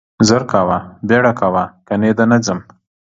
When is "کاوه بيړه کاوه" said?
0.51-1.63